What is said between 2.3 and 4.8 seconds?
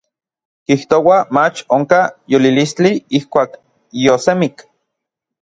yolilistli ijkuak yiosemik.